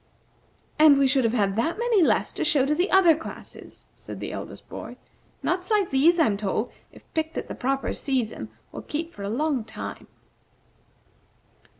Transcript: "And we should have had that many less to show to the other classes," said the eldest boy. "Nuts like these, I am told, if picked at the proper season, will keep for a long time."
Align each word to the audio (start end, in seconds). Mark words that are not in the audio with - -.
"And 0.79 0.97
we 0.97 1.05
should 1.07 1.25
have 1.25 1.33
had 1.33 1.55
that 1.57 1.77
many 1.77 2.01
less 2.01 2.31
to 2.31 2.43
show 2.43 2.65
to 2.65 2.73
the 2.73 2.89
other 2.89 3.15
classes," 3.15 3.83
said 3.95 4.19
the 4.19 4.31
eldest 4.31 4.67
boy. 4.67 4.97
"Nuts 5.43 5.69
like 5.69 5.91
these, 5.91 6.17
I 6.17 6.25
am 6.25 6.37
told, 6.37 6.71
if 6.91 7.03
picked 7.13 7.37
at 7.37 7.47
the 7.47 7.53
proper 7.53 7.93
season, 7.93 8.49
will 8.71 8.81
keep 8.81 9.13
for 9.13 9.21
a 9.21 9.29
long 9.29 9.63
time." 9.63 10.07